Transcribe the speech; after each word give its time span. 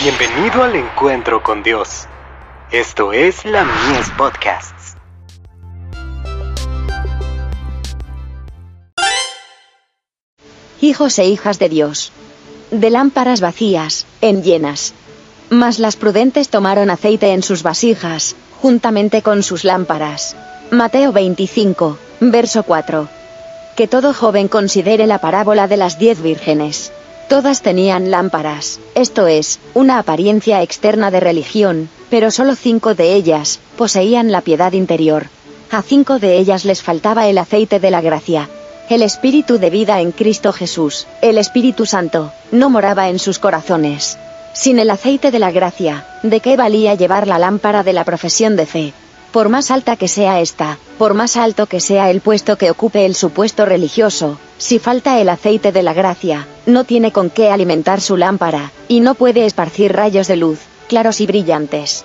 Bienvenido 0.00 0.62
al 0.62 0.76
encuentro 0.76 1.42
con 1.42 1.64
Dios. 1.64 2.06
Esto 2.70 3.12
es 3.12 3.44
la 3.44 3.64
Mies 3.64 4.08
Podcasts. 4.16 4.94
Hijos 10.80 11.18
e 11.18 11.26
hijas 11.26 11.58
de 11.58 11.68
Dios. 11.68 12.12
De 12.70 12.90
lámparas 12.90 13.40
vacías, 13.40 14.06
en 14.20 14.44
llenas. 14.44 14.94
Mas 15.50 15.80
las 15.80 15.96
prudentes 15.96 16.48
tomaron 16.48 16.90
aceite 16.90 17.32
en 17.32 17.42
sus 17.42 17.64
vasijas, 17.64 18.36
juntamente 18.62 19.22
con 19.22 19.42
sus 19.42 19.64
lámparas. 19.64 20.36
Mateo 20.70 21.10
25, 21.10 21.98
verso 22.20 22.62
4. 22.62 23.08
Que 23.74 23.88
todo 23.88 24.14
joven 24.14 24.46
considere 24.46 25.08
la 25.08 25.18
parábola 25.18 25.66
de 25.66 25.76
las 25.76 25.98
diez 25.98 26.22
vírgenes. 26.22 26.92
Todas 27.28 27.60
tenían 27.60 28.10
lámparas, 28.10 28.80
esto 28.94 29.26
es, 29.26 29.60
una 29.74 29.98
apariencia 29.98 30.62
externa 30.62 31.10
de 31.10 31.20
religión, 31.20 31.90
pero 32.08 32.30
solo 32.30 32.54
cinco 32.56 32.94
de 32.94 33.12
ellas 33.12 33.60
poseían 33.76 34.32
la 34.32 34.40
piedad 34.40 34.72
interior. 34.72 35.26
A 35.70 35.82
cinco 35.82 36.18
de 36.18 36.38
ellas 36.38 36.64
les 36.64 36.82
faltaba 36.82 37.28
el 37.28 37.36
aceite 37.36 37.80
de 37.80 37.90
la 37.90 38.00
gracia. 38.00 38.48
El 38.88 39.02
espíritu 39.02 39.58
de 39.58 39.68
vida 39.68 40.00
en 40.00 40.12
Cristo 40.12 40.54
Jesús, 40.54 41.06
el 41.20 41.36
Espíritu 41.36 41.84
Santo, 41.84 42.32
no 42.50 42.70
moraba 42.70 43.10
en 43.10 43.18
sus 43.18 43.38
corazones. 43.38 44.16
Sin 44.54 44.78
el 44.78 44.88
aceite 44.88 45.30
de 45.30 45.38
la 45.38 45.50
gracia, 45.50 46.06
¿de 46.22 46.40
qué 46.40 46.56
valía 46.56 46.94
llevar 46.94 47.26
la 47.26 47.38
lámpara 47.38 47.82
de 47.82 47.92
la 47.92 48.04
profesión 48.04 48.56
de 48.56 48.64
fe? 48.64 48.94
Por 49.32 49.50
más 49.50 49.70
alta 49.70 49.96
que 49.96 50.08
sea 50.08 50.40
esta, 50.40 50.78
por 50.96 51.12
más 51.12 51.36
alto 51.36 51.66
que 51.66 51.80
sea 51.80 52.10
el 52.10 52.20
puesto 52.20 52.56
que 52.56 52.70
ocupe 52.70 53.04
el 53.04 53.14
supuesto 53.14 53.66
religioso, 53.66 54.38
si 54.56 54.78
falta 54.78 55.20
el 55.20 55.28
aceite 55.28 55.70
de 55.70 55.82
la 55.82 55.92
gracia, 55.92 56.46
no 56.64 56.84
tiene 56.84 57.12
con 57.12 57.28
qué 57.28 57.50
alimentar 57.50 58.00
su 58.00 58.16
lámpara, 58.16 58.72
y 58.88 59.00
no 59.00 59.14
puede 59.14 59.44
esparcir 59.44 59.92
rayos 59.92 60.28
de 60.28 60.36
luz, 60.36 60.60
claros 60.88 61.20
y 61.20 61.26
brillantes. 61.26 62.04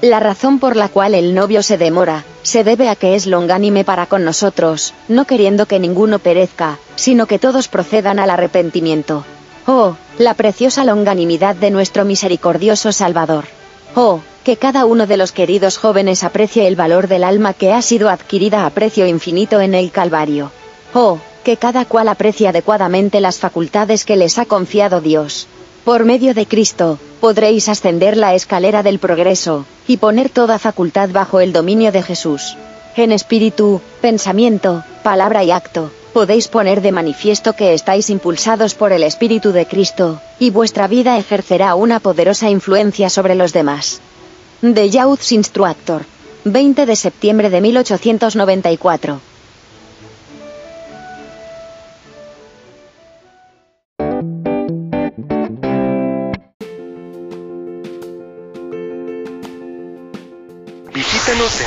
La 0.00 0.20
razón 0.20 0.58
por 0.58 0.74
la 0.76 0.88
cual 0.88 1.14
el 1.14 1.34
novio 1.34 1.62
se 1.62 1.78
demora, 1.78 2.24
se 2.42 2.64
debe 2.64 2.88
a 2.88 2.96
que 2.96 3.14
es 3.14 3.26
longánime 3.26 3.84
para 3.84 4.06
con 4.06 4.24
nosotros, 4.24 4.94
no 5.08 5.26
queriendo 5.26 5.66
que 5.66 5.78
ninguno 5.78 6.18
perezca, 6.18 6.78
sino 6.96 7.26
que 7.26 7.38
todos 7.38 7.68
procedan 7.68 8.18
al 8.18 8.30
arrepentimiento. 8.30 9.24
Oh, 9.66 9.96
la 10.18 10.34
preciosa 10.34 10.84
longanimidad 10.84 11.56
de 11.56 11.70
nuestro 11.70 12.04
misericordioso 12.04 12.92
Salvador. 12.92 13.44
Oh, 13.96 14.20
que 14.42 14.56
cada 14.56 14.86
uno 14.86 15.06
de 15.06 15.16
los 15.16 15.32
queridos 15.32 15.78
jóvenes 15.78 16.24
aprecie 16.24 16.66
el 16.66 16.74
valor 16.74 17.06
del 17.08 17.22
alma 17.22 17.54
que 17.54 17.72
ha 17.72 17.80
sido 17.80 18.10
adquirida 18.10 18.66
a 18.66 18.70
precio 18.70 19.06
infinito 19.06 19.60
en 19.60 19.74
el 19.74 19.90
Calvario. 19.90 20.50
Oh, 20.92 21.18
que 21.44 21.56
cada 21.56 21.84
cual 21.84 22.08
aprecie 22.08 22.48
adecuadamente 22.48 23.20
las 23.20 23.38
facultades 23.38 24.04
que 24.04 24.16
les 24.16 24.38
ha 24.38 24.46
confiado 24.46 25.00
Dios. 25.00 25.46
Por 25.84 26.04
medio 26.04 26.34
de 26.34 26.46
Cristo, 26.46 26.98
podréis 27.20 27.68
ascender 27.68 28.16
la 28.16 28.34
escalera 28.34 28.82
del 28.82 28.98
progreso, 28.98 29.66
y 29.86 29.98
poner 29.98 30.30
toda 30.30 30.58
facultad 30.58 31.10
bajo 31.10 31.40
el 31.40 31.52
dominio 31.52 31.92
de 31.92 32.02
Jesús. 32.02 32.56
En 32.96 33.12
espíritu, 33.12 33.80
pensamiento, 34.00 34.82
palabra 35.02 35.44
y 35.44 35.50
acto, 35.50 35.90
podéis 36.14 36.46
poner 36.48 36.80
de 36.80 36.92
manifiesto 36.92 37.52
que 37.52 37.74
estáis 37.74 38.08
impulsados 38.08 38.74
por 38.74 38.92
el 38.92 39.02
Espíritu 39.02 39.50
de 39.52 39.66
Cristo, 39.66 40.22
y 40.38 40.50
vuestra 40.50 40.86
vida 40.86 41.18
ejercerá 41.18 41.74
una 41.74 41.98
poderosa 41.98 42.48
influencia 42.48 43.10
sobre 43.10 43.34
los 43.34 43.52
demás. 43.52 44.00
The 44.62 44.88
Youth 44.88 45.32
Instructor. 45.32 46.06
20 46.44 46.86
de 46.86 46.96
septiembre 46.96 47.50
de 47.50 47.60
1894. 47.60 49.20
Visítanos 60.94 61.60
en 61.60 61.66